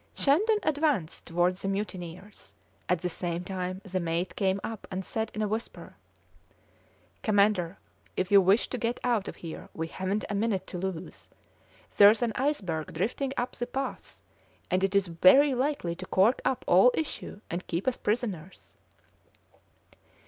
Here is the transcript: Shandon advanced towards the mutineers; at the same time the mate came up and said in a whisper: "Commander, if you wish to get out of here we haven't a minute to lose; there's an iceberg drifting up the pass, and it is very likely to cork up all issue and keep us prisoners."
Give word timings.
Shandon 0.15 0.57
advanced 0.63 1.27
towards 1.27 1.61
the 1.61 1.67
mutineers; 1.67 2.55
at 2.89 3.01
the 3.01 3.07
same 3.07 3.43
time 3.43 3.81
the 3.85 3.99
mate 3.99 4.35
came 4.35 4.59
up 4.63 4.87
and 4.89 5.05
said 5.05 5.29
in 5.35 5.43
a 5.43 5.47
whisper: 5.47 5.95
"Commander, 7.21 7.77
if 8.17 8.31
you 8.31 8.41
wish 8.41 8.67
to 8.69 8.79
get 8.79 8.99
out 9.03 9.27
of 9.27 9.35
here 9.35 9.69
we 9.75 9.85
haven't 9.85 10.25
a 10.27 10.33
minute 10.33 10.65
to 10.65 10.79
lose; 10.79 11.29
there's 11.97 12.23
an 12.23 12.33
iceberg 12.33 12.95
drifting 12.95 13.31
up 13.37 13.51
the 13.55 13.67
pass, 13.67 14.23
and 14.71 14.83
it 14.83 14.95
is 14.95 15.05
very 15.05 15.53
likely 15.53 15.93
to 15.93 16.07
cork 16.07 16.41
up 16.43 16.65
all 16.67 16.89
issue 16.95 17.39
and 17.51 17.67
keep 17.67 17.87
us 17.87 17.97
prisoners." 17.97 18.75